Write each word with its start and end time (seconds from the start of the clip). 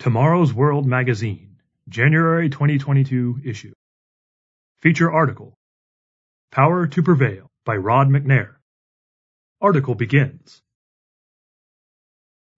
Tomorrow's 0.00 0.54
World 0.54 0.86
Magazine, 0.86 1.58
January 1.86 2.48
2022 2.48 3.42
issue. 3.44 3.74
Feature 4.78 5.12
article 5.12 5.58
Power 6.50 6.86
to 6.86 7.02
Prevail 7.02 7.50
by 7.66 7.76
Rod 7.76 8.08
McNair. 8.08 8.54
Article 9.60 9.94
begins. 9.94 10.62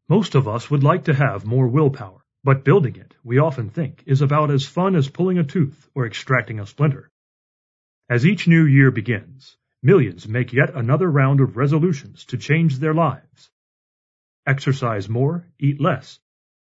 Most 0.08 0.36
of 0.36 0.46
us 0.46 0.70
would 0.70 0.84
like 0.84 1.06
to 1.06 1.14
have 1.14 1.44
more 1.44 1.66
willpower, 1.66 2.22
but 2.44 2.62
building 2.62 2.94
it, 2.94 3.16
we 3.24 3.38
often 3.38 3.70
think, 3.70 4.04
is 4.06 4.22
about 4.22 4.52
as 4.52 4.64
fun 4.64 4.94
as 4.94 5.08
pulling 5.08 5.38
a 5.38 5.42
tooth 5.42 5.90
or 5.96 6.06
extracting 6.06 6.60
a 6.60 6.66
splinter. 6.66 7.10
As 8.08 8.24
each 8.24 8.46
new 8.46 8.64
year 8.66 8.92
begins, 8.92 9.56
millions 9.82 10.28
make 10.28 10.52
yet 10.52 10.76
another 10.76 11.10
round 11.10 11.40
of 11.40 11.56
resolutions 11.56 12.24
to 12.26 12.38
change 12.38 12.78
their 12.78 12.94
lives. 12.94 13.50
Exercise 14.46 15.08
more, 15.08 15.48
eat 15.58 15.80
less, 15.80 16.20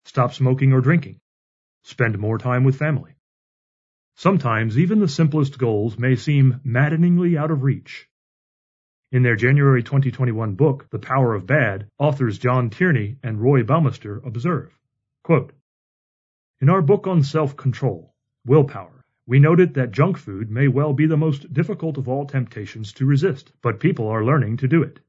Stop 0.05 0.33
smoking 0.33 0.73
or 0.73 0.81
drinking. 0.81 1.19
Spend 1.83 2.17
more 2.19 2.37
time 2.37 2.63
with 2.63 2.77
family. 2.77 3.15
Sometimes 4.15 4.77
even 4.77 4.99
the 4.99 5.07
simplest 5.07 5.57
goals 5.57 5.97
may 5.97 6.15
seem 6.15 6.59
maddeningly 6.63 7.37
out 7.37 7.51
of 7.51 7.63
reach. 7.63 8.07
In 9.11 9.23
their 9.23 9.35
January 9.35 9.83
2021 9.83 10.55
book, 10.55 10.87
The 10.89 10.99
Power 10.99 11.35
of 11.35 11.45
Bad, 11.45 11.87
authors 11.97 12.37
John 12.37 12.69
Tierney 12.69 13.17
and 13.23 13.41
Roy 13.41 13.63
Baumeister 13.63 14.25
observe, 14.25 14.77
quote, 15.23 15.53
In 16.61 16.69
our 16.69 16.81
book 16.81 17.07
on 17.07 17.23
self-control, 17.23 18.13
willpower, 18.45 19.03
we 19.25 19.39
noted 19.39 19.75
that 19.75 19.91
junk 19.91 20.17
food 20.17 20.51
may 20.51 20.67
well 20.67 20.93
be 20.93 21.05
the 21.05 21.15
most 21.17 21.53
difficult 21.53 21.97
of 21.97 22.09
all 22.09 22.25
temptations 22.25 22.91
to 22.93 23.05
resist, 23.05 23.51
but 23.61 23.79
people 23.79 24.07
are 24.07 24.25
learning 24.25 24.57
to 24.57 24.67
do 24.67 24.83
it. 24.83 24.99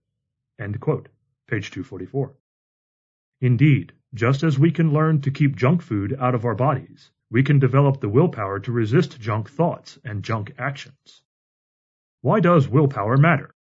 End 0.59 0.81
quote. 0.81 1.09
Page 1.49 1.71
244. 1.73 2.33
Indeed, 3.41 3.93
just 4.15 4.45
as 4.45 4.59
we 4.59 4.71
can 4.71 4.93
learn 4.93 5.21
to 5.21 5.31
keep 5.31 5.57
junk 5.57 5.83
food 5.83 6.17
out 6.21 6.35
of 6.35 6.45
our 6.45 6.55
bodies, 6.55 7.11
we 7.31 7.43
can 7.43 7.59
develop 7.59 8.01
the 8.01 8.09
willpower 8.09 8.61
to 8.61 8.71
resist 8.71 9.21
junk 9.21 9.51
thoughts 9.51 9.99
and 10.05 10.23
junk 10.23 10.55
actions. 10.57 11.23
Why 12.21 12.39
does 12.39 12.69
willpower 12.69 13.17
matter? 13.17 13.53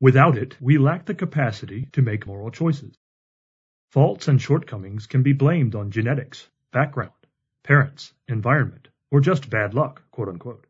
Without 0.00 0.36
it, 0.36 0.60
we 0.60 0.78
lack 0.78 1.06
the 1.06 1.14
capacity 1.14 1.88
to 1.92 2.02
make 2.02 2.26
moral 2.26 2.50
choices. 2.50 2.98
Faults 3.92 4.26
and 4.26 4.42
shortcomings 4.42 5.06
can 5.06 5.22
be 5.22 5.32
blamed 5.32 5.76
on 5.76 5.92
genetics, 5.92 6.48
background, 6.72 7.12
parents, 7.62 8.12
environment, 8.26 8.88
or 9.12 9.20
just 9.20 9.48
bad 9.48 9.74
luck, 9.74 10.02
quote 10.10 10.28
unquote. 10.28 10.66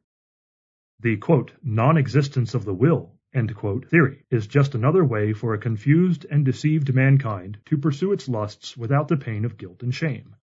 The 1.01 1.17
quote, 1.17 1.53
non-existence 1.63 2.55
of 2.55 2.65
the 2.65 2.75
will 2.75 3.15
theory 3.89 4.25
is 4.31 4.47
just 4.47 4.75
another 4.75 5.05
way 5.05 5.33
for 5.33 5.55
a 5.55 5.59
confused 5.59 6.27
and 6.31 6.45
deceived 6.45 6.95
mankind 6.95 7.59
to 7.67 7.79
pursue 7.79 8.13
its 8.13 8.29
lusts 8.29 8.77
without 8.77 9.09
the 9.09 9.17
pain 9.17 9.45
of 9.45 9.57
guilt 9.57 9.83
and 9.83 9.95
shame. 9.95 10.37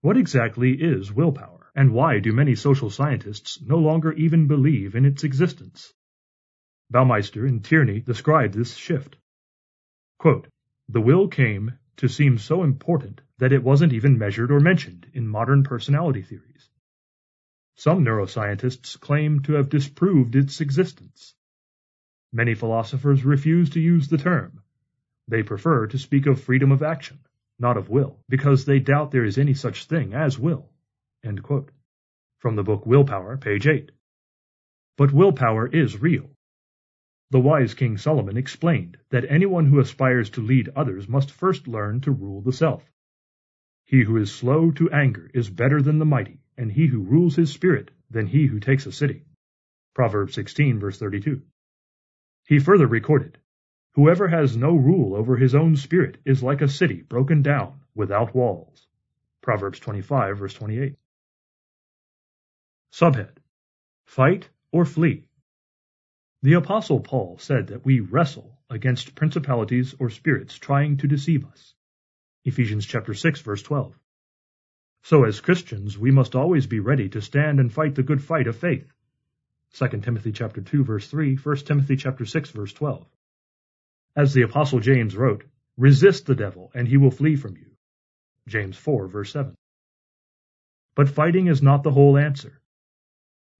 What 0.00 0.16
exactly 0.16 0.72
is 0.72 1.12
willpower, 1.12 1.70
and 1.74 1.92
why 1.92 2.18
do 2.18 2.32
many 2.32 2.54
social 2.56 2.90
scientists 2.90 3.62
no 3.62 3.78
longer 3.78 4.12
even 4.12 4.46
believe 4.46 4.94
in 4.94 5.04
its 5.04 5.24
existence? 5.24 5.94
Baumeister 6.92 7.46
and 7.46 7.64
Tierney 7.64 8.00
describe 8.00 8.52
this 8.52 8.74
shift. 8.74 9.16
Quote, 10.18 10.48
the 10.88 11.00
will 11.00 11.28
came 11.28 11.78
to 11.96 12.08
seem 12.08 12.38
so 12.38 12.62
important 12.62 13.20
that 13.38 13.52
it 13.52 13.62
wasn't 13.62 13.92
even 13.92 14.18
measured 14.18 14.50
or 14.50 14.60
mentioned 14.60 15.10
in 15.14 15.26
modern 15.26 15.62
personality 15.62 16.22
theories. 16.22 16.68
Some 17.76 18.04
neuroscientists 18.04 18.98
claim 19.00 19.40
to 19.44 19.54
have 19.54 19.68
disproved 19.68 20.36
its 20.36 20.60
existence. 20.60 21.34
Many 22.36 22.54
philosophers 22.54 23.24
refuse 23.24 23.70
to 23.70 23.80
use 23.80 24.08
the 24.08 24.18
term. 24.18 24.60
They 25.28 25.44
prefer 25.44 25.86
to 25.86 25.98
speak 25.98 26.26
of 26.26 26.40
freedom 26.40 26.72
of 26.72 26.82
action, 26.82 27.20
not 27.60 27.76
of 27.76 27.88
will, 27.88 28.18
because 28.28 28.64
they 28.64 28.80
doubt 28.80 29.12
there 29.12 29.24
is 29.24 29.38
any 29.38 29.54
such 29.54 29.84
thing 29.84 30.14
as 30.14 30.36
will. 30.36 30.68
From 32.38 32.56
the 32.56 32.64
book 32.64 32.86
Willpower, 32.86 33.36
page 33.36 33.68
8. 33.68 33.92
But 34.96 35.12
willpower 35.12 35.68
is 35.68 36.02
real. 36.02 36.28
The 37.30 37.38
wise 37.38 37.74
King 37.74 37.98
Solomon 37.98 38.36
explained 38.36 38.98
that 39.10 39.30
anyone 39.30 39.66
who 39.66 39.78
aspires 39.78 40.28
to 40.30 40.40
lead 40.40 40.70
others 40.70 41.06
must 41.06 41.30
first 41.30 41.68
learn 41.68 42.00
to 42.00 42.10
rule 42.10 42.40
the 42.40 42.52
self. 42.52 42.90
He 43.84 44.02
who 44.02 44.16
is 44.16 44.34
slow 44.34 44.72
to 44.72 44.90
anger 44.90 45.30
is 45.32 45.50
better 45.50 45.80
than 45.80 46.00
the 46.00 46.04
mighty, 46.04 46.40
and 46.58 46.72
he 46.72 46.88
who 46.88 46.98
rules 46.98 47.36
his 47.36 47.52
spirit 47.52 47.92
than 48.10 48.26
he 48.26 48.46
who 48.46 48.58
takes 48.58 48.86
a 48.86 48.92
city. 48.92 49.24
Proverbs 49.94 50.34
16 50.34 50.80
verse 50.80 50.98
32. 50.98 51.40
He 52.46 52.58
further 52.58 52.86
recorded, 52.86 53.38
Whoever 53.92 54.28
has 54.28 54.56
no 54.56 54.74
rule 54.74 55.14
over 55.14 55.36
his 55.36 55.54
own 55.54 55.76
spirit 55.76 56.18
is 56.24 56.42
like 56.42 56.60
a 56.60 56.68
city 56.68 57.00
broken 57.00 57.42
down 57.42 57.80
without 57.94 58.34
walls. 58.34 58.86
Proverbs 59.40 59.78
25 59.78 60.38
verse 60.38 60.54
28. 60.54 60.96
Subhead. 62.92 63.36
Fight 64.04 64.48
or 64.72 64.84
flee. 64.84 65.28
The 66.42 66.54
apostle 66.54 67.00
Paul 67.00 67.38
said 67.38 67.68
that 67.68 67.84
we 67.84 68.00
wrestle 68.00 68.58
against 68.68 69.14
principalities 69.14 69.94
or 69.98 70.10
spirits 70.10 70.58
trying 70.58 70.96
to 70.98 71.08
deceive 71.08 71.44
us. 71.46 71.74
Ephesians 72.44 72.84
chapter 72.84 73.14
6 73.14 73.40
verse 73.40 73.62
12. 73.62 73.98
So 75.02 75.24
as 75.24 75.40
Christians, 75.40 75.98
we 75.98 76.10
must 76.10 76.34
always 76.34 76.66
be 76.66 76.80
ready 76.80 77.08
to 77.10 77.20
stand 77.20 77.60
and 77.60 77.72
fight 77.72 77.94
the 77.94 78.02
good 78.02 78.22
fight 78.22 78.46
of 78.46 78.56
faith. 78.56 78.93
2 79.76 79.88
Timothy 80.02 80.30
chapter 80.30 80.60
2 80.60 80.84
verse 80.84 81.08
3, 81.08 81.34
1 81.34 81.56
Timothy 81.56 81.96
chapter 81.96 82.24
6 82.24 82.50
verse 82.50 82.72
12. 82.74 83.04
As 84.14 84.32
the 84.32 84.42
apostle 84.42 84.78
James 84.78 85.16
wrote, 85.16 85.42
resist 85.76 86.26
the 86.26 86.36
devil 86.36 86.70
and 86.76 86.86
he 86.86 86.96
will 86.96 87.10
flee 87.10 87.34
from 87.34 87.56
you. 87.56 87.72
James 88.46 88.76
4 88.76 89.08
verse 89.08 89.32
7. 89.32 89.52
But 90.94 91.08
fighting 91.08 91.48
is 91.48 91.60
not 91.60 91.82
the 91.82 91.90
whole 91.90 92.16
answer. 92.16 92.60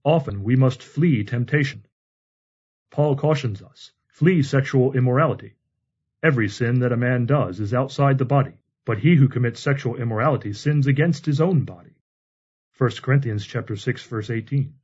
Often 0.05 0.45
we 0.45 0.55
must 0.55 0.85
flee 0.85 1.25
temptation. 1.25 1.85
Paul 2.93 3.17
cautions 3.17 3.61
us, 3.61 3.91
flee 4.07 4.45
sexual 4.45 4.93
immorality. 4.93 5.57
Every 6.23 6.49
sin 6.49 6.79
that 6.79 6.93
a 6.93 6.97
man 6.97 7.27
does 7.27 7.59
is 7.59 7.75
outside 7.75 8.19
the 8.19 8.25
body, 8.25 8.55
but 8.85 8.99
he 8.99 9.17
who 9.17 9.27
commits 9.27 9.59
sexual 9.59 9.97
immorality 9.97 10.53
sins 10.53 10.87
against 10.87 11.27
his 11.27 11.41
own 11.41 11.65
body. 11.65 11.97
1 12.79 12.91
Corinthians 13.03 13.45
chapter 13.45 13.75
6 13.75 14.05
verse 14.05 14.31
18. 14.31 14.75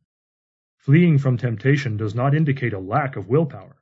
Fleeing 0.81 1.19
from 1.19 1.37
temptation 1.37 1.99
does 1.99 2.15
not 2.15 2.35
indicate 2.35 2.73
a 2.73 2.79
lack 2.79 3.17
of 3.17 3.29
willpower. 3.29 3.77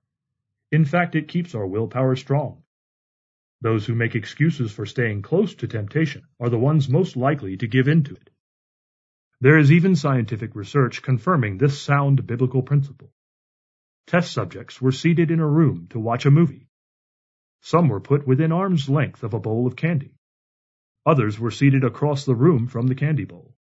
In 0.73 0.85
fact, 0.85 1.15
it 1.15 1.29
keeps 1.29 1.55
our 1.55 1.67
willpower 1.67 2.17
strong. 2.17 2.65
Those 3.61 3.87
who 3.87 3.95
make 3.95 4.17
excuses 4.17 4.73
for 4.73 4.85
staying 4.85 5.23
close 5.23 5.55
to 5.57 5.69
temptation 5.69 6.25
are 6.41 6.49
the 6.49 6.59
ones 6.59 6.89
most 6.89 7.17
likely 7.17 7.57
to 7.59 7.69
give 7.69 7.87
in 7.87 8.03
to 8.03 8.15
it. 8.17 8.31
There 9.41 9.59
is 9.59 9.71
even 9.71 9.95
scientific 9.95 10.57
research 10.57 11.01
confirming 11.01 11.59
this 11.59 11.81
sound 11.81 12.27
biblical 12.27 12.63
principle. 12.63 13.13
Test 14.09 14.33
subjects 14.33 14.83
were 14.83 14.91
seated 14.91 15.31
in 15.31 15.39
a 15.39 15.47
room 15.47 15.87
to 15.91 16.01
watch 16.01 16.27
a 16.27 16.33
movie. 16.33 16.67
Some 17.61 17.89
were 17.89 18.01
put 18.01 18.27
within 18.27 18.51
arm's 18.51 18.89
length 18.89 19.23
of 19.23 19.35
a 19.35 19.41
bowl 19.41 19.69
of 19.69 19.77
candy. 19.77 20.17
Others 21.07 21.39
were 21.39 21.53
seated 21.53 21.85
across 21.85 22.25
the 22.25 22.35
room 22.35 22.67
from 22.67 22.89
the 22.89 22.97
candy 22.97 23.25
bowl. 23.25 23.55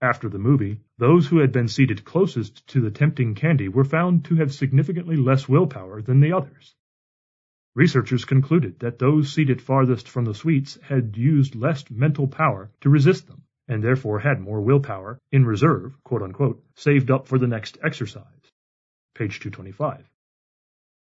After 0.00 0.28
the 0.28 0.38
movie, 0.38 0.80
those 0.96 1.26
who 1.26 1.38
had 1.38 1.50
been 1.50 1.66
seated 1.66 2.04
closest 2.04 2.64
to 2.68 2.80
the 2.80 2.90
tempting 2.90 3.34
candy 3.34 3.68
were 3.68 3.84
found 3.84 4.24
to 4.26 4.36
have 4.36 4.54
significantly 4.54 5.16
less 5.16 5.48
willpower 5.48 6.00
than 6.02 6.20
the 6.20 6.32
others. 6.32 6.76
Researchers 7.74 8.24
concluded 8.24 8.78
that 8.78 9.00
those 9.00 9.32
seated 9.32 9.60
farthest 9.60 10.08
from 10.08 10.24
the 10.24 10.34
sweets 10.34 10.78
had 10.82 11.16
used 11.16 11.56
less 11.56 11.90
mental 11.90 12.28
power 12.28 12.70
to 12.80 12.90
resist 12.90 13.26
them, 13.26 13.42
and 13.66 13.82
therefore 13.82 14.20
had 14.20 14.40
more 14.40 14.60
willpower 14.60 15.20
in 15.32 15.44
reserve, 15.44 16.00
quote 16.04 16.22
unquote, 16.22 16.62
saved 16.76 17.10
up 17.10 17.26
for 17.26 17.38
the 17.38 17.48
next 17.48 17.76
exercise. 17.82 18.52
Page 19.14 19.40
225. 19.40 20.08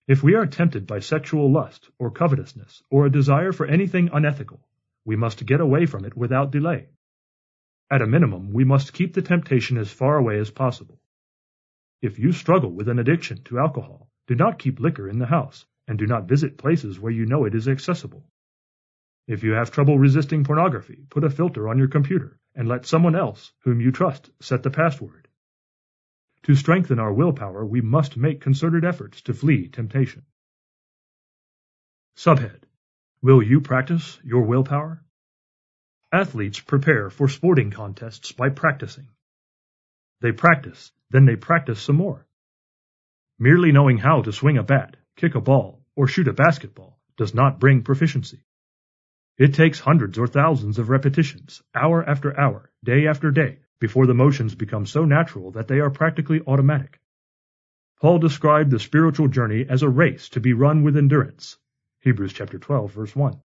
If 0.07 0.23
we 0.23 0.35
are 0.35 0.47
tempted 0.47 0.87
by 0.87 0.99
sexual 0.99 1.51
lust 1.51 1.89
or 1.99 2.11
covetousness 2.11 2.83
or 2.91 3.07
a 3.07 3.11
desire 3.11 3.53
for 3.53 3.65
anything 3.65 4.11
unethical, 4.13 4.61
we 5.07 5.17
must 5.17 5.47
get 5.47 5.61
away 5.61 5.87
from 5.87 6.05
it 6.05 6.15
without 6.15 6.51
delay. 6.51 6.89
At 7.93 8.01
a 8.01 8.07
minimum, 8.07 8.55
we 8.55 8.65
must 8.65 8.95
keep 8.95 9.13
the 9.13 9.21
temptation 9.21 9.77
as 9.77 9.93
far 9.93 10.17
away 10.17 10.39
as 10.39 10.51
possible. 10.51 10.99
If 12.01 12.19
you 12.19 12.33
struggle 12.33 12.73
with 12.73 12.89
an 12.89 12.99
addiction 12.99 13.43
to 13.45 13.59
alcohol, 13.59 14.09
do 14.27 14.35
not 14.35 14.59
keep 14.59 14.81
liquor 14.81 15.11
in 15.11 15.19
the 15.19 15.27
house, 15.27 15.67
and 15.87 15.99
do 15.99 16.07
not 16.07 16.27
visit 16.27 16.57
places 16.57 16.99
where 16.99 17.13
you 17.13 17.27
know 17.27 17.45
it 17.45 17.55
is 17.55 17.69
accessible. 17.69 18.25
If 19.29 19.43
you 19.45 19.53
have 19.53 19.71
trouble 19.71 19.99
resisting 19.99 20.43
pornography, 20.43 21.05
put 21.11 21.23
a 21.23 21.29
filter 21.29 21.69
on 21.69 21.77
your 21.77 21.89
computer 21.89 22.39
and 22.55 22.67
let 22.67 22.87
someone 22.87 23.15
else, 23.15 23.53
whom 23.59 23.79
you 23.79 23.93
trust, 23.93 24.31
set 24.41 24.63
the 24.63 24.71
password. 24.71 25.29
To 26.45 26.55
strengthen 26.55 26.99
our 26.99 27.13
willpower, 27.13 27.63
we 27.67 27.83
must 27.83 28.17
make 28.17 28.41
concerted 28.41 28.87
efforts 28.87 29.21
to 29.21 29.35
flee 29.35 29.69
temptation. 29.69 30.25
Subhead. 32.17 32.63
Will 33.21 33.43
you 33.43 33.61
practice 33.61 34.19
your 34.25 34.45
willpower? 34.45 35.02
Athletes 36.15 36.61
prepare 36.61 37.09
for 37.09 37.27
sporting 37.27 37.71
contests 37.71 38.33
by 38.33 38.51
practicing. 38.51 39.09
They 40.21 40.33
practice, 40.33 40.93
then 41.09 41.25
they 41.25 41.37
practice 41.37 41.81
some 41.81 41.97
more. 41.97 42.27
Merely 43.39 43.73
knowing 43.73 43.97
how 43.97 44.21
to 44.21 44.31
swing 44.31 44.59
a 44.59 44.63
bat, 44.63 44.99
kick 45.17 45.35
a 45.37 45.41
ball, 45.41 45.83
or 45.97 46.07
shoot 46.07 46.29
a 46.29 46.35
basketball 46.35 47.01
does 47.17 47.35
not 47.35 47.59
bring 47.59 47.83
proficiency. 47.83 48.45
It 49.39 49.55
takes 49.55 49.81
hundreds 49.81 50.19
or 50.19 50.27
thousands 50.27 50.79
of 50.79 50.91
repetitions, 50.91 51.63
hour 51.75 52.07
after 52.07 52.39
hour, 52.39 52.71
day 52.85 53.07
after 53.07 53.31
day, 53.31 53.61
before 53.81 54.07
the 54.07 54.13
motions 54.13 54.55
become 54.55 54.85
so 54.85 55.07
natural 55.07 55.53
that 55.53 55.67
they 55.67 55.81
are 55.81 55.91
practically 55.91 56.43
automatic. 56.47 57.01
Paul 58.03 58.19
described 58.19 58.71
the 58.71 58.79
spiritual 58.79 59.29
journey 59.29 59.65
as 59.67 59.83
a 59.83 59.89
race 59.89 60.29
to 60.31 60.41
be 60.41 60.53
run 60.53 60.83
with 60.83 60.99
endurance. 60.99 61.57
Hebrews 62.01 62.35
chapter 62.35 62.59
12 62.59 62.93
verse 62.93 63.17
1. 63.17 63.41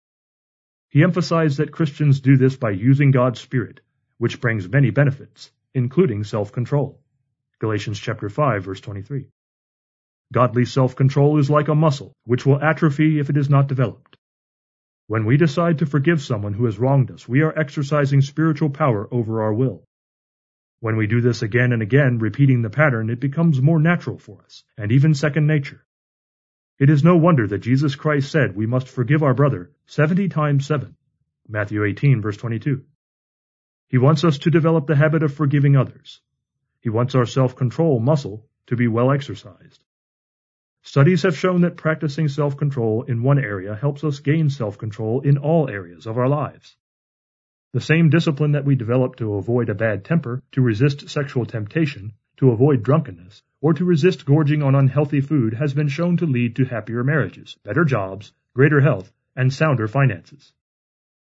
He 0.89 1.04
emphasized 1.04 1.57
that 1.57 1.72
Christians 1.72 2.22
do 2.22 2.38
this 2.38 2.56
by 2.56 2.72
using 2.72 3.12
God's 3.12 3.42
Spirit, 3.42 3.81
which 4.18 4.39
brings 4.39 4.69
many 4.69 4.89
benefits, 4.89 5.51
including 5.74 6.24
self-control. 6.24 7.01
Galatians 7.60 8.00
chapter 8.00 8.30
5 8.30 8.63
verse 8.63 8.80
23. 8.80 9.28
Godly 10.31 10.66
self-control 10.66 11.39
is 11.39 11.50
like 11.50 11.68
a 11.68 11.75
muscle, 11.75 12.13
which 12.25 12.45
will 12.45 12.62
atrophy 12.62 13.19
if 13.19 13.30
it 13.30 13.38
is 13.38 13.50
not 13.50 13.68
developed. 13.68 14.18
When 15.07 15.25
we 15.25 15.38
decide 15.38 15.80
to 15.80 15.86
forgive 15.86 16.22
someone 16.22 16.54
who 16.54 16.66
has 16.66 16.80
wronged 16.80 17.12
us, 17.12 17.28
we 17.28 17.42
are 17.42 17.57
exercising 17.57 18.22
spiritual 18.22 18.69
power 18.69 19.07
over 19.12 19.42
our 19.42 19.54
will. 19.54 19.86
When 20.80 20.98
we 20.98 21.07
do 21.07 21.22
this 21.22 21.42
again 21.42 21.72
and 21.72 21.81
again, 21.81 22.19
repeating 22.19 22.62
the 22.62 22.69
pattern, 22.69 23.10
it 23.10 23.19
becomes 23.19 23.62
more 23.62 23.80
natural 23.80 24.18
for 24.18 24.42
us, 24.44 24.63
and 24.78 24.92
even 24.92 25.13
second 25.13 25.48
nature. 25.48 25.86
It 26.79 26.91
is 26.91 27.03
no 27.03 27.18
wonder 27.18 27.47
that 27.47 27.59
Jesus 27.59 27.95
Christ 27.95 28.31
said 28.31 28.56
we 28.56 28.68
must 28.68 28.88
forgive 28.88 29.24
our 29.24 29.33
brother 29.33 29.71
seventy 29.88 30.29
times 30.29 30.68
seven. 30.68 30.95
Matthew 31.47 31.83
18 31.83 32.21
verse 32.21 32.38
22. 32.38 32.83
He 33.88 33.97
wants 33.97 34.24
us 34.24 34.38
to 34.39 34.51
develop 34.51 34.85
the 34.85 34.95
habit 34.95 35.24
of 35.24 35.33
forgiving 35.33 35.75
others. 35.75 36.21
He 36.81 36.89
wants 36.89 37.15
our 37.15 37.25
self-control 37.25 38.00
muscle 38.00 38.45
to 38.68 38.75
be 38.75 38.88
well 38.88 39.12
exercised. 39.12 39.83
Studies 40.83 41.24
have 41.24 41.35
shown 41.35 41.62
that 41.62 41.77
practicing 41.77 42.27
self-control 42.27 43.03
in 43.03 43.23
one 43.23 43.39
area 43.39 43.75
helps 43.75 44.03
us 44.03 44.19
gain 44.19 44.50
self-control 44.50 45.21
in 45.21 45.39
all 45.39 45.68
areas 45.68 46.06
of 46.06 46.18
our 46.18 46.30
lives. 46.30 46.75
The 47.73 47.81
same 47.81 48.09
discipline 48.09 48.51
that 48.51 48.65
we 48.65 48.75
develop 48.75 49.15
to 49.15 49.33
avoid 49.33 49.69
a 49.69 49.75
bad 49.75 50.06
temper, 50.06 50.44
to 50.51 50.62
resist 50.62 51.09
sexual 51.09 51.45
temptation, 51.45 52.13
to 52.38 52.51
avoid 52.51 52.83
drunkenness, 52.83 53.41
or 53.62 53.74
to 53.74 53.86
resist 53.86 54.25
gorging 54.25 54.62
on 54.62 54.75
unhealthy 54.75 55.21
food 55.21 55.54
has 55.54 55.74
been 55.74 55.88
shown 55.88 56.18
to 56.18 56.25
lead 56.25 56.56
to 56.56 56.65
happier 56.65 57.04
marriages, 57.04 57.57
better 57.63 57.83
jobs, 57.83 58.33
greater 58.54 58.81
health, 58.81 59.12
and 59.36 59.51
sounder 59.51 59.88
finances. 59.88 60.54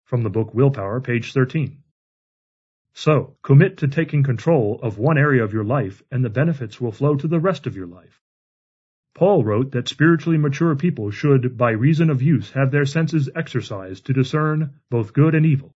From 0.06 0.24
the 0.24 0.30
book 0.30 0.54
Willpower, 0.54 1.02
page 1.02 1.34
13. 1.34 1.84
So, 2.94 3.36
commit 3.42 3.78
to 3.78 3.88
taking 3.88 4.24
control 4.24 4.80
of 4.82 4.98
one 4.98 5.18
area 5.18 5.44
of 5.44 5.54
your 5.54 5.66
life 5.66 6.02
and 6.12 6.24
the 6.24 6.30
benefits 6.30 6.80
will 6.80 6.92
flow 6.92 7.16
to 7.16 7.28
the 7.28 7.40
rest 7.40 7.68
of 7.68 7.76
your 7.76 7.88
life. 7.88 8.22
Paul 9.14 9.44
wrote 9.44 9.72
that 9.72 9.88
spiritually 9.88 10.38
mature 10.38 10.76
people 10.76 11.10
should, 11.12 11.58
by 11.58 11.72
reason 11.72 12.10
of 12.10 12.22
use, 12.22 12.52
have 12.52 12.72
their 12.72 12.86
senses 12.86 13.30
exercised 13.36 14.06
to 14.06 14.14
discern 14.14 14.80
both 14.90 15.14
good 15.14 15.36
and 15.36 15.46
evil. 15.46 15.74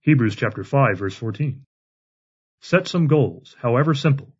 Hebrews 0.00 0.36
chapter 0.36 0.64
5 0.64 0.98
verse 0.98 1.14
14. 1.14 1.64
Set 2.60 2.88
some 2.88 3.06
goals, 3.06 3.56
however 3.60 3.94
simple. 3.94 4.32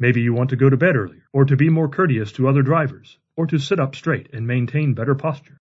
Maybe 0.00 0.22
you 0.22 0.32
want 0.32 0.48
to 0.48 0.56
go 0.56 0.70
to 0.70 0.78
bed 0.78 0.96
earlier, 0.96 1.26
or 1.30 1.44
to 1.44 1.56
be 1.56 1.68
more 1.68 1.90
courteous 1.90 2.32
to 2.32 2.48
other 2.48 2.62
drivers, 2.62 3.18
or 3.36 3.46
to 3.48 3.58
sit 3.58 3.78
up 3.78 3.94
straight 3.94 4.30
and 4.32 4.46
maintain 4.46 4.94
better 4.94 5.14
posture. 5.14 5.60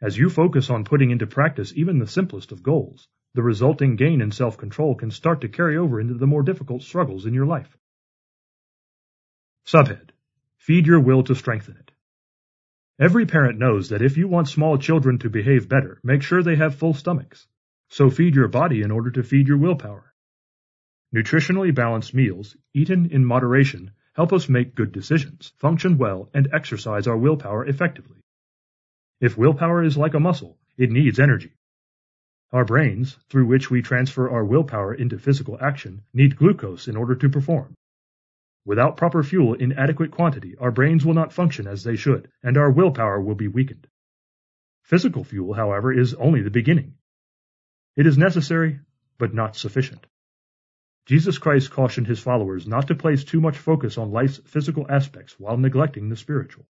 As 0.00 0.16
you 0.16 0.30
focus 0.30 0.70
on 0.70 0.84
putting 0.84 1.10
into 1.10 1.26
practice 1.26 1.70
even 1.76 1.98
the 1.98 2.06
simplest 2.06 2.52
of 2.52 2.62
goals, 2.62 3.06
the 3.34 3.42
resulting 3.42 3.96
gain 3.96 4.22
in 4.22 4.30
self-control 4.30 4.94
can 4.94 5.10
start 5.10 5.42
to 5.42 5.50
carry 5.50 5.76
over 5.76 6.00
into 6.00 6.14
the 6.14 6.26
more 6.26 6.42
difficult 6.42 6.82
struggles 6.82 7.26
in 7.26 7.34
your 7.34 7.44
life. 7.44 7.76
Subhead. 9.66 10.08
Feed 10.56 10.86
your 10.86 11.00
will 11.00 11.22
to 11.24 11.34
strengthen 11.34 11.76
it. 11.76 11.90
Every 12.98 13.26
parent 13.26 13.58
knows 13.58 13.90
that 13.90 14.00
if 14.00 14.16
you 14.16 14.26
want 14.26 14.48
small 14.48 14.78
children 14.78 15.18
to 15.18 15.28
behave 15.28 15.68
better, 15.68 16.00
make 16.02 16.22
sure 16.22 16.42
they 16.42 16.56
have 16.56 16.76
full 16.76 16.94
stomachs. 16.94 17.46
So 17.90 18.08
feed 18.08 18.36
your 18.36 18.48
body 18.48 18.80
in 18.80 18.90
order 18.90 19.10
to 19.10 19.22
feed 19.22 19.48
your 19.48 19.58
willpower. 19.58 20.13
Nutritionally 21.14 21.72
balanced 21.72 22.12
meals, 22.12 22.56
eaten 22.72 23.06
in 23.06 23.24
moderation, 23.24 23.92
help 24.14 24.32
us 24.32 24.48
make 24.48 24.74
good 24.74 24.90
decisions, 24.90 25.52
function 25.58 25.96
well, 25.96 26.28
and 26.34 26.48
exercise 26.52 27.06
our 27.06 27.16
willpower 27.16 27.64
effectively. 27.64 28.16
If 29.20 29.38
willpower 29.38 29.84
is 29.84 29.96
like 29.96 30.14
a 30.14 30.18
muscle, 30.18 30.58
it 30.76 30.90
needs 30.90 31.20
energy. 31.20 31.52
Our 32.50 32.64
brains, 32.64 33.16
through 33.28 33.46
which 33.46 33.70
we 33.70 33.80
transfer 33.80 34.28
our 34.28 34.44
willpower 34.44 34.92
into 34.92 35.20
physical 35.20 35.56
action, 35.60 36.02
need 36.12 36.36
glucose 36.36 36.88
in 36.88 36.96
order 36.96 37.14
to 37.14 37.28
perform. 37.28 37.74
Without 38.64 38.96
proper 38.96 39.22
fuel 39.22 39.54
in 39.54 39.72
adequate 39.74 40.10
quantity, 40.10 40.56
our 40.56 40.72
brains 40.72 41.06
will 41.06 41.14
not 41.14 41.32
function 41.32 41.68
as 41.68 41.84
they 41.84 41.94
should, 41.94 42.28
and 42.42 42.56
our 42.56 42.72
willpower 42.72 43.20
will 43.20 43.36
be 43.36 43.46
weakened. 43.46 43.86
Physical 44.82 45.22
fuel, 45.22 45.54
however, 45.54 45.92
is 45.92 46.14
only 46.14 46.42
the 46.42 46.50
beginning. 46.50 46.94
It 47.94 48.04
is 48.04 48.18
necessary, 48.18 48.80
but 49.16 49.32
not 49.32 49.54
sufficient. 49.54 50.08
Jesus 51.06 51.36
Christ 51.36 51.70
cautioned 51.70 52.06
his 52.06 52.20
followers 52.20 52.66
not 52.66 52.88
to 52.88 52.94
place 52.94 53.24
too 53.24 53.40
much 53.40 53.58
focus 53.58 53.98
on 53.98 54.10
life's 54.10 54.38
physical 54.38 54.86
aspects 54.88 55.38
while 55.38 55.58
neglecting 55.58 56.08
the 56.08 56.16
spiritual. 56.16 56.66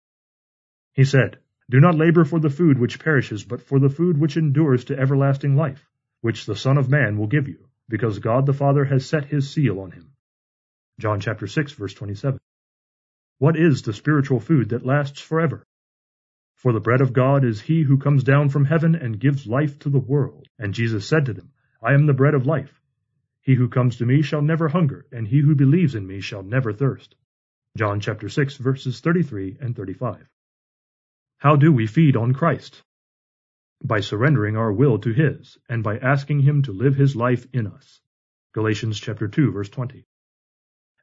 He 0.93 1.05
said, 1.05 1.39
Do 1.69 1.79
not 1.79 1.95
labor 1.95 2.25
for 2.25 2.39
the 2.39 2.49
food 2.49 2.77
which 2.77 2.99
perishes, 2.99 3.45
but 3.45 3.61
for 3.61 3.79
the 3.79 3.89
food 3.89 4.17
which 4.17 4.35
endures 4.35 4.85
to 4.85 4.99
everlasting 4.99 5.55
life, 5.55 5.89
which 6.19 6.45
the 6.45 6.55
Son 6.55 6.77
of 6.77 6.89
Man 6.89 7.17
will 7.17 7.27
give 7.27 7.47
you, 7.47 7.69
because 7.87 8.19
God 8.19 8.45
the 8.45 8.53
Father 8.53 8.83
has 8.83 9.05
set 9.05 9.25
his 9.25 9.49
seal 9.49 9.79
on 9.79 9.91
him. 9.91 10.11
John 10.99 11.21
chapter 11.21 11.47
6 11.47 11.71
verse 11.73 11.93
27. 11.93 12.37
What 13.37 13.57
is 13.57 13.81
the 13.81 13.93
spiritual 13.93 14.39
food 14.39 14.69
that 14.69 14.85
lasts 14.85 15.21
forever? 15.21 15.63
For 16.55 16.73
the 16.73 16.79
bread 16.79 17.01
of 17.01 17.13
God 17.13 17.45
is 17.45 17.61
he 17.61 17.83
who 17.83 17.97
comes 17.97 18.23
down 18.23 18.49
from 18.49 18.65
heaven 18.65 18.95
and 18.95 19.19
gives 19.19 19.45
life 19.45 19.77
to 19.79 19.89
the 19.89 19.99
world. 19.99 20.47
And 20.57 20.73
Jesus 20.73 21.07
said 21.07 21.25
to 21.25 21.33
them, 21.33 21.51
I 21.81 21.93
am 21.93 22.05
the 22.05 22.13
bread 22.13 22.33
of 22.33 22.45
life. 22.45 22.81
He 23.45 23.53
who 23.53 23.69
comes 23.69 23.97
to 23.97 24.07
me 24.07 24.23
shall 24.23 24.41
never 24.41 24.69
hunger, 24.69 25.05
and 25.11 25.27
he 25.27 25.37
who 25.37 25.53
believes 25.53 25.93
in 25.93 26.07
me 26.07 26.19
shall 26.19 26.41
never 26.41 26.73
thirst. 26.73 27.15
John 27.77 27.99
chapter 27.99 28.27
6 28.27 28.57
verses 28.57 29.01
33 29.01 29.57
and 29.61 29.75
35. 29.75 30.27
How 31.37 31.55
do 31.55 31.71
we 31.71 31.85
feed 31.85 32.15
on 32.15 32.33
Christ? 32.33 32.81
By 33.83 33.99
surrendering 33.99 34.57
our 34.57 34.73
will 34.73 34.97
to 34.97 35.13
his, 35.13 35.59
and 35.69 35.83
by 35.83 35.99
asking 35.99 36.39
him 36.39 36.63
to 36.63 36.73
live 36.73 36.95
his 36.95 37.15
life 37.15 37.45
in 37.53 37.67
us. 37.67 38.01
Galatians 38.53 38.99
chapter 38.99 39.27
2 39.27 39.51
verse 39.51 39.69
20. 39.69 40.07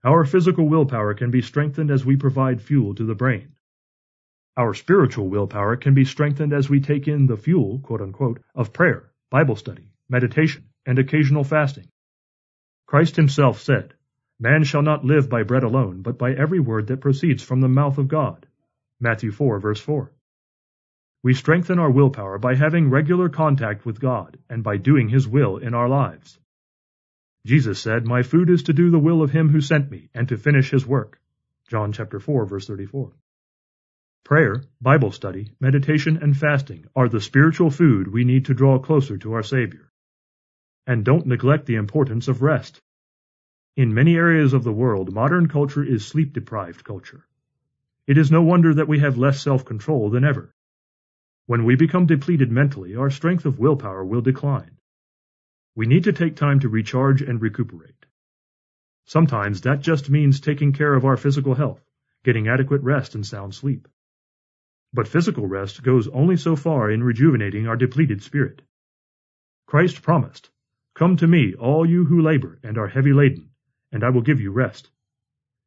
Our 0.03 0.25
physical 0.25 0.69
willpower 0.69 1.15
can 1.15 1.31
be 1.31 1.43
strengthened 1.43 1.93
as 1.93 2.05
we 2.05 2.17
provide 2.17 2.61
fuel 2.61 2.93
to 2.97 3.05
the 3.05 3.15
brain. 3.15 3.53
Our 4.57 4.75
spiritual 4.75 5.29
willpower 5.29 5.77
can 5.77 5.95
be 5.95 6.05
strengthened 6.05 6.53
as 6.53 6.69
we 6.69 6.81
take 6.81 7.07
in 7.07 7.27
the 7.27 7.37
fuel, 7.37 7.79
quote 7.79 8.01
unquote, 8.01 8.43
of 8.53 8.73
prayer, 8.73 9.13
Bible 9.31 9.55
study, 9.55 9.93
meditation, 10.09 10.71
and 10.85 10.99
occasional 10.99 11.45
fasting. 11.45 11.87
Christ 12.93 13.17
himself 13.17 13.59
said, 13.63 13.95
Man 14.39 14.65
shall 14.65 14.83
not 14.83 15.03
live 15.03 15.31
by 15.31 15.45
bread 15.45 15.63
alone, 15.63 16.03
but 16.03 16.19
by 16.19 16.35
every 16.35 16.61
word 16.61 16.89
that 16.89 17.01
proceeds 17.01 17.43
from 17.43 17.63
the 17.63 17.69
mouth 17.69 17.97
of 17.97 18.07
God. 18.07 18.45
Matthew 19.01 19.31
4 19.33 19.61
verse 19.61 19.81
4. 19.81 20.13
We 21.23 21.33
strengthen 21.33 21.79
our 21.79 21.91
willpower 21.91 22.37
by 22.37 22.55
having 22.55 22.91
regular 22.91 23.31
contact 23.31 23.87
with 23.87 23.99
God 23.99 24.39
and 24.51 24.63
by 24.63 24.77
doing 24.77 25.09
His 25.09 25.27
will 25.27 25.57
in 25.57 25.73
our 25.73 25.89
lives. 25.89 26.39
Jesus 27.47 27.81
said, 27.81 28.05
My 28.05 28.23
food 28.23 28.51
is 28.51 28.65
to 28.65 28.75
do 28.75 28.91
the 28.91 28.99
will 28.99 29.23
of 29.23 29.31
him 29.31 29.49
who 29.49 29.63
sent 29.63 29.91
me, 29.91 30.11
and 30.13 30.29
to 30.29 30.37
finish 30.37 30.71
his 30.71 30.87
work. 30.87 31.19
John 31.69 31.93
chapter 31.93 32.21
4, 32.21 32.45
verse 32.45 32.67
34. 32.67 33.11
Prayer, 34.23 34.65
Bible 34.83 35.13
study, 35.13 35.53
meditation, 35.61 36.19
and 36.19 36.37
fasting 36.37 36.85
are 36.95 37.09
the 37.09 37.23
spiritual 37.23 37.71
food 37.71 38.13
we 38.13 38.25
need 38.25 38.45
to 38.45 38.55
draw 38.55 38.79
closer 38.79 39.17
to 39.17 39.33
our 39.33 39.43
Savior. 39.43 39.92
And 40.87 41.05
don't 41.05 41.27
neglect 41.27 41.67
the 41.67 41.77
importance 41.77 42.27
of 42.27 42.43
rest. 42.43 42.81
In 43.77 43.95
many 43.95 44.17
areas 44.17 44.53
of 44.53 44.65
the 44.65 44.73
world, 44.73 45.13
modern 45.13 45.49
culture 45.49 45.85
is 45.85 46.05
sleep-deprived 46.05 46.85
culture. 46.85 47.25
It 48.07 48.19
is 48.19 48.33
no 48.33 48.43
wonder 48.43 48.75
that 48.75 48.89
we 48.89 48.99
have 48.99 49.17
less 49.17 49.41
self-control 49.41 50.11
than 50.11 50.25
ever. 50.25 50.53
When 51.47 51.65
we 51.65 51.77
become 51.77 52.07
depleted 52.07 52.51
mentally, 52.51 52.97
our 52.97 53.11
strength 53.11 53.47
of 53.47 53.59
willpower 53.59 54.05
will 54.05 54.21
decline. 54.23 54.77
We 55.77 55.87
need 55.87 56.05
to 56.05 56.13
take 56.13 56.37
time 56.37 56.61
to 56.61 56.69
recharge 56.69 57.23
and 57.23 57.41
recuperate. 57.41 58.07
Sometimes 59.07 59.61
that 59.63 59.81
just 59.81 60.11
means 60.11 60.41
taking 60.41 60.73
care 60.73 60.95
of 60.95 61.05
our 61.05 61.17
physical 61.17 61.55
health, 61.55 61.83
getting 62.25 62.49
adequate 62.49 62.83
rest 62.83 63.15
and 63.15 63.25
sound 63.25 63.55
sleep. 63.55 63.89
But 64.93 65.09
physical 65.09 65.47
rest 65.47 65.83
goes 65.83 66.09
only 66.09 66.37
so 66.37 66.57
far 66.57 66.91
in 66.91 67.03
rejuvenating 67.03 67.69
our 67.69 67.77
depleted 67.77 68.23
spirit. 68.23 68.63
Christ 69.67 70.03
promised, 70.03 70.51
Come 70.95 71.17
to 71.17 71.27
me, 71.27 71.55
all 71.55 71.87
you 71.87 72.05
who 72.05 72.21
labor 72.21 72.59
and 72.63 72.77
are 72.77 72.89
heavy 72.89 73.13
laden, 73.13 73.51
and 73.91 74.05
I 74.05 74.11
will 74.11 74.21
give 74.21 74.41
you 74.41 74.51
rest. 74.51 74.91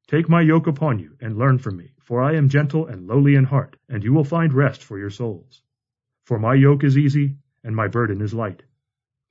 Take 0.08 0.30
my 0.30 0.42
yoke 0.42 0.68
upon 0.68 1.00
you 1.00 1.18
and 1.20 1.38
learn 1.38 1.58
from 1.58 1.78
me, 1.78 1.94
for 2.00 2.22
I 2.22 2.36
am 2.36 2.50
gentle 2.50 2.86
and 2.86 3.08
lowly 3.08 3.36
in 3.36 3.44
heart, 3.44 3.76
and 3.90 4.04
you 4.04 4.14
will 4.14 4.24
find 4.24 4.54
rest 4.54 4.84
for 4.84 5.00
your 5.00 5.10
souls. 5.10 5.64
For 6.26 6.38
my 6.38 6.54
yoke 6.54 6.84
is 6.84 6.98
easy 6.98 7.38
and 7.64 7.76
my 7.76 7.88
burden 7.88 8.22
is 8.22 8.34
light. 8.34 8.62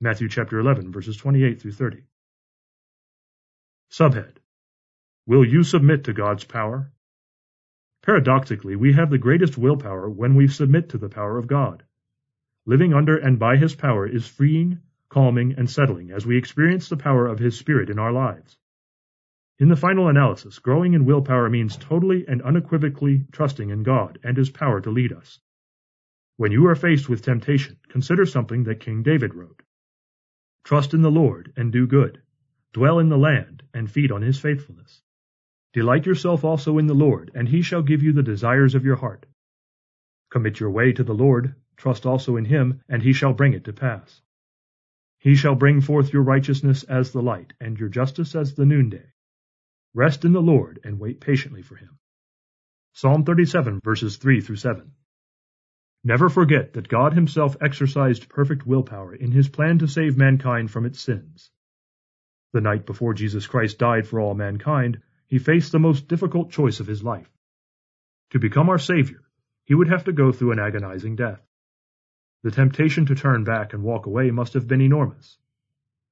Matthew 0.01 0.27
chapter 0.27 0.59
11, 0.59 0.91
verses 0.91 1.15
28 1.15 1.61
through 1.61 1.71
30. 1.71 2.03
Subhead. 3.89 4.37
Will 5.25 5.45
you 5.45 5.63
submit 5.63 6.03
to 6.03 6.13
God's 6.13 6.43
power? 6.43 6.91
Paradoxically, 8.03 8.75
we 8.75 8.93
have 8.93 9.09
the 9.09 9.17
greatest 9.17 9.57
willpower 9.57 10.09
when 10.09 10.35
we 10.35 10.47
submit 10.47 10.89
to 10.89 10.97
the 10.97 11.09
power 11.09 11.37
of 11.37 11.47
God. 11.47 11.83
Living 12.65 12.93
under 12.93 13.17
and 13.17 13.39
by 13.39 13.55
his 13.55 13.73
power 13.73 14.05
is 14.05 14.27
freeing, 14.27 14.81
calming, 15.15 15.55
and 15.57 15.69
settling 15.69 16.11
as 16.11 16.25
we 16.25 16.37
experience 16.37 16.89
the 16.89 16.97
power 16.97 17.25
of 17.25 17.39
his 17.39 17.57
Spirit 17.57 17.89
in 17.89 17.97
our 17.97 18.11
lives. 18.11 18.57
In 19.59 19.69
the 19.69 19.77
final 19.77 20.09
analysis, 20.09 20.59
growing 20.59 20.93
in 20.93 21.05
willpower 21.05 21.49
means 21.49 21.77
totally 21.77 22.27
and 22.27 22.41
unequivocally 22.41 23.25
trusting 23.31 23.69
in 23.69 23.81
God 23.83 24.19
and 24.25 24.35
his 24.35 24.49
power 24.49 24.81
to 24.81 24.89
lead 24.89 25.13
us. 25.13 25.39
When 26.35 26.51
you 26.51 26.67
are 26.67 26.75
faced 26.75 27.07
with 27.07 27.21
temptation, 27.21 27.77
consider 27.87 28.25
something 28.25 28.65
that 28.65 28.81
King 28.81 29.03
David 29.03 29.33
wrote. 29.33 29.61
Trust 30.65 30.93
in 30.93 31.01
the 31.01 31.09
Lord 31.09 31.53
and 31.55 31.71
do 31.71 31.87
good. 31.87 32.21
Dwell 32.73 32.99
in 32.99 33.07
the 33.07 33.17
land 33.17 33.63
and 33.73 33.89
feed 33.89 34.11
on 34.11 34.21
his 34.21 34.37
faithfulness. 34.37 35.01
Delight 35.71 36.05
yourself 36.05 36.43
also 36.43 36.77
in 36.77 36.87
the 36.87 36.93
Lord, 36.93 37.31
and 37.33 37.47
he 37.47 37.61
shall 37.61 37.83
give 37.83 38.03
you 38.03 38.11
the 38.11 38.21
desires 38.21 38.75
of 38.75 38.83
your 38.83 38.97
heart. 38.97 39.25
Commit 40.29 40.59
your 40.59 40.71
way 40.71 40.91
to 40.91 41.05
the 41.05 41.15
Lord, 41.15 41.55
trust 41.77 42.05
also 42.05 42.35
in 42.35 42.43
him, 42.43 42.81
and 42.89 43.01
he 43.01 43.13
shall 43.13 43.31
bring 43.31 43.53
it 43.53 43.63
to 43.63 43.71
pass. 43.71 44.21
He 45.25 45.33
shall 45.33 45.55
bring 45.55 45.81
forth 45.81 46.13
your 46.13 46.21
righteousness 46.21 46.83
as 46.83 47.11
the 47.11 47.23
light, 47.23 47.53
and 47.59 47.79
your 47.79 47.89
justice 47.89 48.35
as 48.35 48.53
the 48.53 48.63
noonday. 48.63 49.11
Rest 49.95 50.23
in 50.23 50.33
the 50.33 50.39
Lord 50.39 50.79
and 50.83 50.99
wait 50.99 51.19
patiently 51.19 51.63
for 51.63 51.75
him. 51.75 51.97
Psalm 52.93 53.23
37 53.25 53.79
verses 53.83 54.17
3 54.17 54.39
through 54.39 54.57
7. 54.57 54.91
Never 56.03 56.29
forget 56.29 56.73
that 56.73 56.87
God 56.87 57.13
himself 57.13 57.57
exercised 57.59 58.29
perfect 58.29 58.67
willpower 58.67 59.15
in 59.15 59.31
his 59.31 59.49
plan 59.49 59.79
to 59.79 59.87
save 59.87 60.15
mankind 60.15 60.69
from 60.69 60.85
its 60.85 60.99
sins. 60.99 61.49
The 62.53 62.61
night 62.61 62.85
before 62.85 63.15
Jesus 63.15 63.47
Christ 63.47 63.79
died 63.79 64.05
for 64.05 64.19
all 64.19 64.35
mankind, 64.35 65.01
he 65.25 65.39
faced 65.39 65.71
the 65.71 65.79
most 65.79 66.07
difficult 66.07 66.51
choice 66.51 66.79
of 66.79 66.85
his 66.85 67.03
life. 67.03 67.31
To 68.29 68.37
become 68.37 68.69
our 68.69 68.77
Savior, 68.77 69.23
he 69.63 69.73
would 69.73 69.87
have 69.87 70.03
to 70.03 70.13
go 70.13 70.31
through 70.31 70.51
an 70.51 70.59
agonizing 70.59 71.15
death. 71.15 71.41
The 72.45 72.51
temptation 72.51 73.07
to 73.07 73.15
turn 73.15 73.43
back 73.43 73.73
and 73.73 73.81
walk 73.81 74.05
away 74.05 74.29
must 74.29 74.53
have 74.53 74.67
been 74.67 74.79
enormous. 74.79 75.39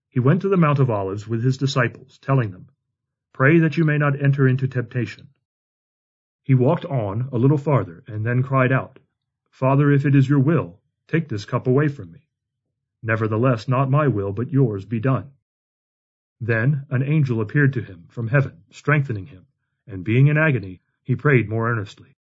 He 0.10 0.20
went 0.20 0.42
to 0.42 0.50
the 0.50 0.58
Mount 0.58 0.80
of 0.80 0.90
Olives 0.90 1.28
with 1.28 1.44
his 1.44 1.60
disciples, 1.60 2.18
telling 2.18 2.50
them, 2.50 2.70
Pray 3.34 3.60
that 3.60 3.78
you 3.78 3.84
may 3.84 4.00
not 4.00 4.20
enter 4.20 4.48
into 4.48 4.68
temptation. 4.68 5.28
He 6.42 6.56
walked 6.56 6.86
on 6.86 7.30
a 7.32 7.38
little 7.38 7.60
farther 7.60 8.04
and 8.08 8.26
then 8.26 8.42
cried 8.42 8.72
out, 8.72 8.98
Father, 9.52 9.92
if 9.92 10.08
it 10.08 10.16
is 10.16 10.28
your 10.28 10.40
will, 10.40 10.80
take 11.08 11.30
this 11.30 11.46
cup 11.46 11.68
away 11.68 11.88
from 11.88 12.12
me. 12.12 12.26
Nevertheless, 13.04 13.68
not 13.68 13.92
my 13.92 14.08
will, 14.08 14.32
but 14.34 14.50
yours 14.50 14.86
be 14.86 15.00
done. 15.00 15.34
Then 16.42 16.88
an 16.90 17.04
angel 17.04 17.42
appeared 17.42 17.74
to 17.74 17.84
him 17.84 18.06
from 18.10 18.30
heaven, 18.30 18.64
strengthening 18.72 19.28
him, 19.28 19.46
and 19.86 20.04
being 20.04 20.26
in 20.26 20.38
agony, 20.40 20.82
he 21.04 21.16
prayed 21.16 21.48
more 21.48 21.70
earnestly. 21.70 22.16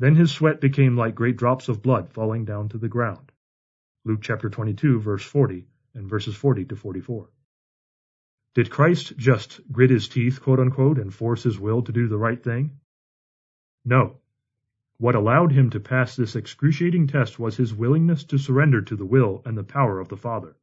Then 0.00 0.14
his 0.14 0.30
sweat 0.30 0.60
became 0.60 0.96
like 0.96 1.16
great 1.16 1.36
drops 1.36 1.68
of 1.68 1.82
blood 1.82 2.10
falling 2.10 2.44
down 2.44 2.68
to 2.68 2.78
the 2.78 2.88
ground. 2.88 3.32
Luke 4.04 4.20
chapter 4.22 4.48
22, 4.48 5.00
verse 5.00 5.24
40, 5.24 5.66
and 5.94 6.08
verses 6.08 6.36
40 6.36 6.66
to 6.66 6.76
44. 6.76 7.28
Did 8.54 8.70
Christ 8.70 9.16
just 9.16 9.60
grit 9.72 9.90
his 9.90 10.08
teeth, 10.08 10.40
quote 10.40 10.60
unquote, 10.60 10.98
and 10.98 11.12
force 11.12 11.42
his 11.42 11.58
will 11.58 11.82
to 11.82 11.92
do 11.92 12.06
the 12.06 12.16
right 12.16 12.40
thing? 12.40 12.78
No. 13.84 14.18
What 14.98 15.16
allowed 15.16 15.50
him 15.50 15.70
to 15.70 15.80
pass 15.80 16.14
this 16.14 16.36
excruciating 16.36 17.08
test 17.08 17.40
was 17.40 17.56
his 17.56 17.74
willingness 17.74 18.22
to 18.24 18.38
surrender 18.38 18.82
to 18.82 18.94
the 18.94 19.04
will 19.04 19.42
and 19.44 19.58
the 19.58 19.64
power 19.64 19.98
of 19.98 20.08
the 20.08 20.16
Father. 20.16 20.56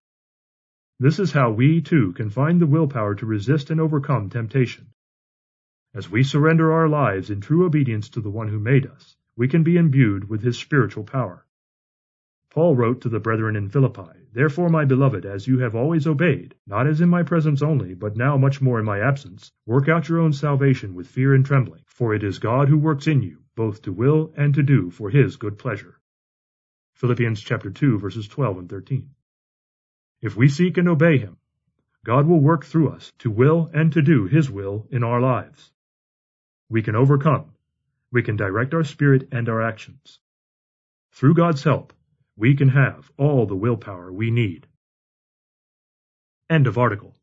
This 0.97 1.19
is 1.19 1.33
how 1.33 1.51
we, 1.51 1.81
too, 1.81 2.13
can 2.13 2.29
find 2.29 2.61
the 2.61 2.67
willpower 2.67 3.15
to 3.15 3.25
resist 3.25 3.69
and 3.69 3.81
overcome 3.81 4.29
temptation. 4.29 4.87
As 5.93 6.09
we 6.09 6.23
surrender 6.23 6.71
our 6.71 6.87
lives 6.87 7.29
in 7.29 7.41
true 7.41 7.65
obedience 7.65 8.09
to 8.09 8.21
the 8.21 8.29
one 8.29 8.47
who 8.47 8.59
made 8.59 8.85
us, 8.85 9.17
we 9.37 9.47
can 9.47 9.63
be 9.63 9.77
imbued 9.77 10.29
with 10.29 10.41
his 10.41 10.57
spiritual 10.57 11.03
power. 11.03 11.45
Paul 12.49 12.75
wrote 12.75 13.01
to 13.01 13.09
the 13.09 13.19
brethren 13.19 13.55
in 13.55 13.69
Philippi, 13.69 14.29
Therefore, 14.31 14.69
my 14.69 14.85
beloved, 14.85 15.25
as 15.25 15.47
you 15.47 15.59
have 15.59 15.75
always 15.75 16.07
obeyed, 16.07 16.55
not 16.67 16.87
as 16.87 17.01
in 17.01 17.09
my 17.09 17.23
presence 17.23 17.61
only, 17.61 17.93
but 17.93 18.15
now 18.15 18.37
much 18.37 18.61
more 18.61 18.79
in 18.79 18.85
my 18.85 18.99
absence, 18.99 19.51
work 19.65 19.89
out 19.89 20.07
your 20.07 20.19
own 20.19 20.33
salvation 20.33 20.93
with 20.93 21.07
fear 21.07 21.33
and 21.33 21.45
trembling, 21.45 21.83
for 21.85 22.13
it 22.13 22.23
is 22.23 22.39
God 22.39 22.69
who 22.69 22.77
works 22.77 23.07
in 23.07 23.21
you, 23.21 23.43
both 23.55 23.81
to 23.81 23.91
will 23.91 24.33
and 24.37 24.53
to 24.53 24.63
do 24.63 24.89
for 24.89 25.09
his 25.09 25.37
good 25.37 25.57
pleasure. 25.57 25.99
Philippians 26.93 27.41
chapter 27.41 27.69
2 27.69 27.97
verses 27.99 28.27
12 28.27 28.57
and 28.59 28.69
13. 28.69 29.09
If 30.21 30.37
we 30.37 30.47
seek 30.47 30.77
and 30.77 30.87
obey 30.87 31.17
him, 31.17 31.37
God 32.05 32.27
will 32.27 32.39
work 32.39 32.65
through 32.65 32.89
us 32.89 33.11
to 33.19 33.31
will 33.31 33.69
and 33.73 33.91
to 33.91 34.01
do 34.01 34.27
his 34.27 34.49
will 34.49 34.87
in 34.91 35.03
our 35.03 35.19
lives. 35.19 35.71
We 36.69 36.81
can 36.81 36.95
overcome. 36.95 37.54
We 38.15 38.23
can 38.23 38.37
direct 38.37 38.73
our 38.73 38.85
spirit 38.85 39.27
and 39.33 39.49
our 39.49 39.61
actions. 39.61 40.19
Through 41.11 41.33
God's 41.33 41.63
help, 41.63 41.91
we 42.37 42.55
can 42.55 42.69
have 42.69 43.11
all 43.17 43.45
the 43.45 43.57
willpower 43.57 44.09
we 44.09 44.31
need. 44.31 44.67
End 46.49 46.65
of 46.65 46.77
article. 46.77 47.14